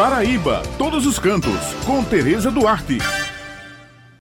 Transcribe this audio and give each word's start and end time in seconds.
Paraíba, 0.00 0.62
todos 0.78 1.04
os 1.04 1.18
cantos, 1.18 1.74
com 1.84 2.02
Tereza 2.02 2.50
Duarte. 2.50 2.96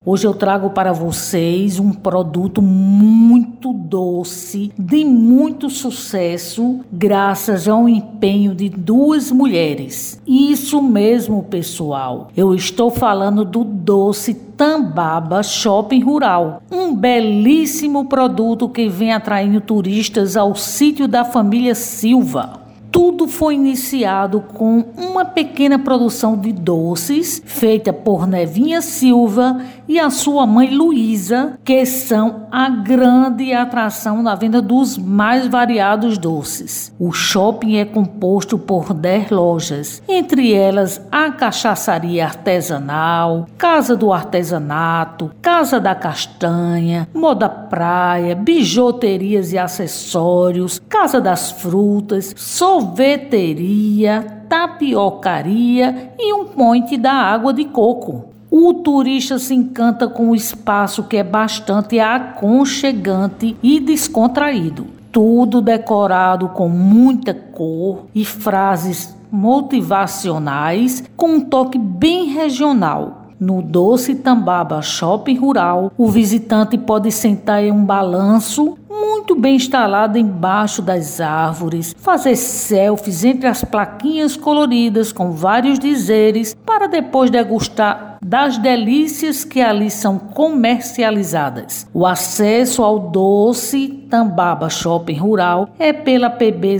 Hoje 0.05 0.27
eu 0.27 0.33
trago 0.33 0.71
para 0.71 0.91
vocês 0.91 1.79
um 1.79 1.93
produto 1.93 2.61
muito 2.61 3.71
doce, 3.71 4.73
de 4.77 5.05
muito 5.05 5.69
sucesso, 5.69 6.81
graças 6.91 7.65
ao 7.65 7.87
empenho 7.87 8.53
de 8.53 8.67
duas 8.67 9.31
mulheres. 9.31 10.21
Isso 10.27 10.81
mesmo, 10.81 11.43
pessoal. 11.43 12.27
Eu 12.35 12.53
estou 12.53 12.91
falando 12.91 13.45
do 13.45 13.63
doce 13.63 14.33
Tambaba 14.33 15.41
Shopping 15.41 16.03
Rural, 16.03 16.61
um 16.69 16.93
belíssimo 16.93 18.03
produto 18.09 18.67
que 18.67 18.89
vem 18.89 19.13
atraindo 19.13 19.61
turistas 19.61 20.35
ao 20.35 20.55
sítio 20.55 21.07
da 21.07 21.23
família 21.23 21.73
Silva. 21.73 22.67
Tudo 22.91 23.27
foi 23.27 23.55
iniciado 23.55 24.41
com 24.41 24.83
uma 24.97 25.23
pequena 25.23 25.77
produção 25.77 26.37
de 26.37 26.51
doces 26.51 27.41
feita 27.45 27.93
por 27.93 28.25
Nevinha 28.25 28.81
Silva 28.81 29.61
e 29.87 29.99
a 29.99 30.09
sua 30.09 30.45
mãe 30.45 30.69
Luísa, 30.69 31.59
que 31.63 31.85
são 31.85 32.47
a 32.51 32.69
grande 32.69 33.53
atração 33.53 34.23
na 34.23 34.35
venda 34.35 34.61
dos 34.61 34.97
mais 34.97 35.47
variados 35.47 36.17
doces. 36.17 36.93
O 36.99 37.11
shopping 37.11 37.77
é 37.77 37.85
composto 37.85 38.57
por 38.57 38.93
10 38.93 39.31
lojas, 39.31 40.01
entre 40.07 40.53
elas 40.53 41.01
a 41.11 41.31
Cachaçaria 41.31 42.25
Artesanal, 42.25 43.47
Casa 43.57 43.95
do 43.95 44.11
Artesanato, 44.11 45.31
Casa 45.41 45.79
da 45.79 45.93
Castanha, 45.95 47.07
Moda 47.13 47.49
Praia, 47.49 48.35
Bijuterias 48.35 49.53
e 49.53 49.57
Acessórios, 49.57 50.81
Casa 50.87 51.19
das 51.19 51.51
Frutas, 51.51 52.33
sorveteria, 52.79 54.45
tapiocaria 54.47 56.13
e 56.17 56.33
um 56.33 56.45
ponte 56.45 56.97
da 56.97 57.11
água 57.11 57.53
de 57.53 57.65
coco. 57.65 58.29
O 58.49 58.73
turista 58.73 59.37
se 59.37 59.53
encanta 59.53 60.07
com 60.07 60.29
o 60.29 60.35
espaço 60.35 61.03
que 61.03 61.17
é 61.17 61.23
bastante 61.23 61.99
aconchegante 61.99 63.55
e 63.61 63.79
descontraído. 63.79 64.87
Tudo 65.11 65.61
decorado 65.61 66.49
com 66.49 66.69
muita 66.69 67.33
cor 67.33 68.05
e 68.15 68.23
frases 68.23 69.15
motivacionais 69.29 71.03
com 71.17 71.33
um 71.33 71.41
toque 71.41 71.77
bem 71.77 72.27
regional. 72.27 73.28
No 73.39 73.61
Doce 73.61 74.15
Tambaba 74.15 74.81
Shopping 74.81 75.37
Rural, 75.37 75.93
o 75.97 76.09
visitante 76.09 76.77
pode 76.77 77.09
sentar 77.09 77.63
em 77.63 77.71
um 77.71 77.85
balanço 77.85 78.77
muito 78.89 79.33
bem 79.33 79.55
instalado 79.55 80.17
embaixo 80.17 80.81
das 80.81 81.21
árvores, 81.21 81.95
fazer 81.97 82.35
selfies 82.35 83.23
entre 83.23 83.47
as 83.47 83.63
plaquinhas 83.63 84.35
coloridas 84.35 85.13
com 85.13 85.31
vários 85.31 85.79
dizeres 85.79 86.53
para 86.65 86.87
depois 86.87 87.29
degustar 87.29 88.08
das 88.21 88.57
delícias 88.57 89.43
que 89.43 89.61
ali 89.61 89.89
são 89.89 90.19
comercializadas. 90.19 91.87
O 91.93 92.05
acesso 92.05 92.83
ao 92.83 92.99
doce 92.99 93.87
Tambaba 94.09 94.69
Shopping 94.69 95.17
Rural 95.17 95.69
é 95.77 95.93
pela 95.93 96.29
PB 96.29 96.77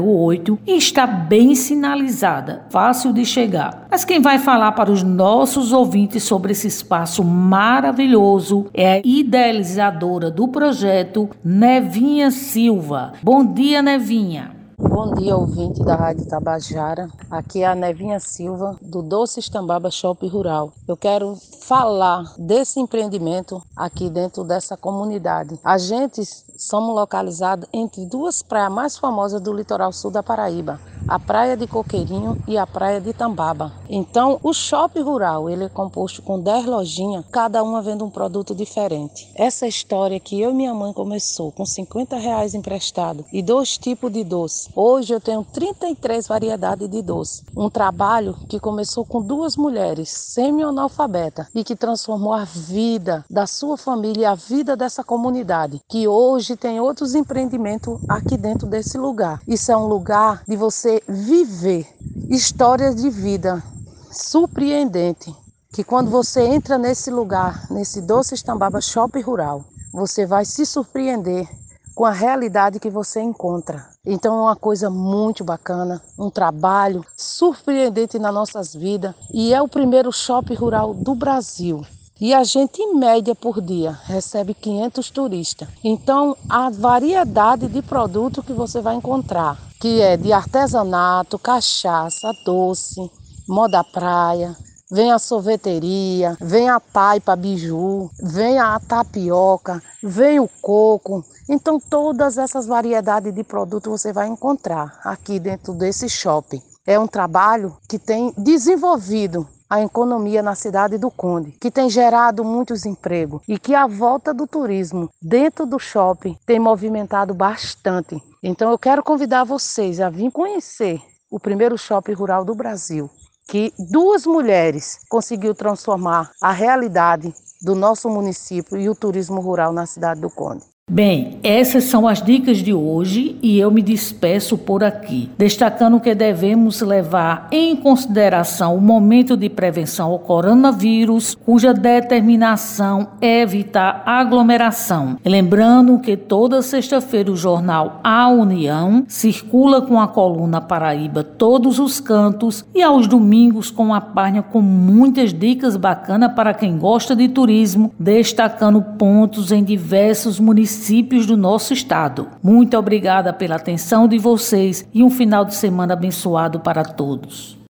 008 0.00 0.58
e 0.66 0.76
está 0.76 1.06
bem 1.06 1.54
sinalizada, 1.54 2.64
fácil 2.70 3.12
de 3.12 3.24
chegar. 3.24 3.86
Mas 3.90 4.04
quem 4.04 4.20
vai 4.20 4.38
falar 4.38 4.72
para 4.72 4.92
os 4.92 5.02
nossos 5.02 5.72
ouvintes 5.72 6.22
sobre 6.22 6.52
esse 6.52 6.68
espaço 6.68 7.22
maravilhoso 7.24 8.66
é 8.72 8.94
a 8.94 9.02
idealizadora 9.04 10.30
do 10.30 10.48
projeto, 10.48 11.28
Nevinha 11.44 12.30
Silva. 12.30 13.12
Bom 13.22 13.44
dia, 13.44 13.82
Nevinha. 13.82 14.55
Bom 14.78 15.14
dia, 15.14 15.34
ouvinte 15.34 15.82
da 15.82 15.96
Rádio 15.96 16.26
Tabajara. 16.26 17.08
Aqui 17.30 17.62
é 17.62 17.66
a 17.66 17.74
Nevinha 17.74 18.20
Silva, 18.20 18.76
do 18.82 19.00
Doce 19.00 19.40
Estambaba 19.40 19.90
Shopping 19.90 20.28
Rural. 20.28 20.70
Eu 20.86 20.98
quero 20.98 21.34
falar 21.62 22.34
desse 22.36 22.78
empreendimento 22.78 23.62
aqui 23.74 24.10
dentro 24.10 24.44
dessa 24.44 24.76
comunidade. 24.76 25.58
A 25.64 25.78
gente 25.78 26.22
somos 26.58 26.94
localizados 26.94 27.66
entre 27.72 28.04
duas 28.04 28.42
praias 28.42 28.70
mais 28.70 28.98
famosas 28.98 29.40
do 29.40 29.50
litoral 29.50 29.92
sul 29.94 30.10
da 30.10 30.22
Paraíba, 30.22 30.78
a 31.08 31.18
Praia 31.18 31.56
de 31.56 31.66
Coqueirinho 31.66 32.36
e 32.48 32.58
a 32.58 32.66
Praia 32.66 33.00
de 33.00 33.12
Tambaba. 33.12 33.72
Então, 33.88 34.40
o 34.42 34.52
shopping 34.52 35.02
rural, 35.02 35.48
ele 35.48 35.64
é 35.64 35.68
composto 35.68 36.20
com 36.20 36.40
10 36.40 36.66
lojinhas, 36.66 37.24
cada 37.30 37.62
uma 37.62 37.80
vendo 37.80 38.04
um 38.04 38.10
produto 38.10 38.54
diferente. 38.54 39.30
Essa 39.34 39.66
história 39.66 40.18
que 40.18 40.40
eu 40.40 40.50
e 40.50 40.54
minha 40.54 40.74
mãe 40.74 40.92
começou 40.92 41.52
com 41.52 41.64
50 41.64 42.16
reais 42.16 42.54
emprestado 42.54 43.24
e 43.32 43.40
dois 43.42 43.78
tipos 43.78 44.12
de 44.12 44.24
doce. 44.24 44.68
Hoje 44.74 45.14
eu 45.14 45.20
tenho 45.20 45.44
33 45.44 46.26
variedades 46.26 46.88
de 46.88 47.02
doce. 47.02 47.44
Um 47.56 47.70
trabalho 47.70 48.34
que 48.48 48.58
começou 48.58 49.04
com 49.04 49.22
duas 49.22 49.56
mulheres 49.56 50.10
semi-analfabetas 50.10 51.46
e 51.54 51.62
que 51.62 51.76
transformou 51.76 52.32
a 52.32 52.44
vida 52.44 53.24
da 53.30 53.46
sua 53.46 53.76
família 53.76 54.22
e 54.22 54.24
a 54.24 54.34
vida 54.34 54.76
dessa 54.76 55.04
comunidade, 55.04 55.80
que 55.88 56.08
hoje 56.08 56.56
tem 56.56 56.80
outros 56.80 57.14
empreendimentos 57.14 58.00
aqui 58.08 58.36
dentro 58.36 58.66
desse 58.66 58.98
lugar. 58.98 59.40
Isso 59.46 59.70
é 59.70 59.76
um 59.76 59.86
lugar 59.86 60.42
de 60.46 60.56
você 60.56 60.95
viver 61.08 61.86
histórias 62.28 62.96
de 62.96 63.10
vida 63.10 63.62
surpreendente, 64.10 65.34
que 65.72 65.84
quando 65.84 66.10
você 66.10 66.42
entra 66.42 66.78
nesse 66.78 67.10
lugar, 67.10 67.66
nesse 67.70 68.00
Doce 68.00 68.34
Estambaba 68.34 68.80
Shopping 68.80 69.20
Rural, 69.20 69.64
você 69.92 70.26
vai 70.26 70.44
se 70.44 70.64
surpreender 70.64 71.48
com 71.94 72.04
a 72.04 72.10
realidade 72.10 72.78
que 72.78 72.90
você 72.90 73.20
encontra. 73.20 73.88
Então 74.04 74.36
é 74.36 74.40
uma 74.42 74.56
coisa 74.56 74.90
muito 74.90 75.42
bacana, 75.42 76.02
um 76.18 76.30
trabalho 76.30 77.04
surpreendente 77.16 78.18
nas 78.18 78.34
nossas 78.34 78.74
vidas 78.74 79.14
e 79.32 79.54
é 79.54 79.62
o 79.62 79.68
primeiro 79.68 80.12
shopping 80.12 80.54
rural 80.54 80.92
do 80.92 81.14
Brasil. 81.14 81.84
E 82.20 82.32
a 82.32 82.44
gente, 82.44 82.80
em 82.80 82.94
média, 82.94 83.34
por 83.34 83.60
dia, 83.60 83.98
recebe 84.04 84.54
500 84.54 85.10
turistas. 85.10 85.68
Então, 85.84 86.34
a 86.48 86.70
variedade 86.70 87.68
de 87.68 87.82
produto 87.82 88.42
que 88.42 88.54
você 88.54 88.80
vai 88.80 88.94
encontrar 88.94 89.65
que 89.80 90.00
é 90.00 90.16
de 90.16 90.32
artesanato, 90.32 91.38
cachaça, 91.38 92.32
doce, 92.44 93.10
moda 93.48 93.84
praia, 93.84 94.56
vem 94.90 95.12
a 95.12 95.18
sorveteria, 95.18 96.36
vem 96.40 96.68
a 96.68 96.80
taipa 96.80 97.36
biju, 97.36 98.10
vem 98.22 98.58
a 98.58 98.78
tapioca, 98.80 99.82
vem 100.02 100.40
o 100.40 100.48
coco. 100.62 101.24
Então 101.48 101.78
todas 101.78 102.38
essas 102.38 102.66
variedades 102.66 103.34
de 103.34 103.44
produtos 103.44 104.00
você 104.00 104.12
vai 104.12 104.28
encontrar 104.28 104.98
aqui 105.04 105.38
dentro 105.38 105.74
desse 105.74 106.08
shopping. 106.08 106.62
É 106.86 106.98
um 106.98 107.06
trabalho 107.06 107.76
que 107.88 107.98
tem 107.98 108.32
desenvolvido 108.38 109.46
a 109.68 109.82
economia 109.82 110.42
na 110.42 110.54
cidade 110.54 110.98
do 110.98 111.10
Conde, 111.10 111.52
que 111.52 111.70
tem 111.70 111.90
gerado 111.90 112.44
muitos 112.44 112.86
empregos 112.86 113.42
e 113.48 113.58
que 113.58 113.74
a 113.74 113.86
volta 113.86 114.32
do 114.32 114.46
turismo 114.46 115.10
dentro 115.20 115.66
do 115.66 115.78
shopping 115.78 116.38
tem 116.46 116.58
movimentado 116.58 117.34
bastante. 117.34 118.22
Então 118.42 118.70
eu 118.70 118.78
quero 118.78 119.02
convidar 119.02 119.44
vocês 119.44 120.00
a 120.00 120.08
vir 120.08 120.30
conhecer 120.30 121.00
o 121.30 121.40
primeiro 121.40 121.76
shopping 121.76 122.12
rural 122.12 122.44
do 122.44 122.54
Brasil, 122.54 123.10
que 123.48 123.72
duas 123.90 124.24
mulheres 124.24 125.00
conseguiu 125.08 125.54
transformar 125.54 126.30
a 126.40 126.52
realidade 126.52 127.34
do 127.62 127.74
nosso 127.74 128.08
município 128.08 128.78
e 128.78 128.88
o 128.88 128.94
turismo 128.94 129.40
rural 129.40 129.72
na 129.72 129.86
cidade 129.86 130.20
do 130.20 130.30
Conde. 130.30 130.75
Bem, 130.88 131.40
essas 131.42 131.82
são 131.82 132.06
as 132.06 132.22
dicas 132.22 132.58
de 132.58 132.72
hoje 132.72 133.36
e 133.42 133.58
eu 133.58 133.72
me 133.72 133.82
despeço 133.82 134.56
por 134.56 134.84
aqui, 134.84 135.28
destacando 135.36 135.98
que 135.98 136.14
devemos 136.14 136.80
levar 136.80 137.48
em 137.50 137.74
consideração 137.74 138.76
o 138.76 138.80
momento 138.80 139.36
de 139.36 139.48
prevenção 139.48 140.12
ao 140.12 140.20
coronavírus, 140.20 141.34
cuja 141.44 141.74
determinação 141.74 143.08
é 143.20 143.40
evitar 143.40 144.04
aglomeração. 144.06 145.18
Lembrando 145.24 145.98
que 145.98 146.16
toda 146.16 146.62
sexta-feira 146.62 147.32
o 147.32 147.36
jornal 147.36 148.00
A 148.04 148.28
União 148.28 149.04
circula 149.08 149.82
com 149.82 150.00
a 150.00 150.06
coluna 150.06 150.60
Paraíba 150.60 151.24
Todos 151.24 151.80
os 151.80 151.98
Cantos 151.98 152.64
e 152.72 152.80
aos 152.80 153.08
domingos 153.08 153.72
com 153.72 153.92
a 153.92 154.00
página 154.00 154.40
com 154.40 154.62
muitas 154.62 155.34
dicas 155.34 155.76
bacanas 155.76 156.32
para 156.32 156.54
quem 156.54 156.78
gosta 156.78 157.16
de 157.16 157.28
turismo, 157.28 157.92
destacando 157.98 158.80
pontos 158.80 159.50
em 159.50 159.64
diversos 159.64 160.38
municípios 160.38 160.75
municípios 160.76 161.24
do 161.24 161.36
nosso 161.38 161.72
estado. 161.72 162.28
Muito 162.42 162.76
obrigada 162.76 163.32
pela 163.32 163.56
atenção 163.56 164.06
de 164.06 164.18
vocês 164.18 164.86
e 164.92 165.02
um 165.02 165.08
final 165.08 165.44
de 165.44 165.54
semana 165.54 165.94
abençoado 165.94 166.60
para 166.60 166.84
todos. 166.84 167.56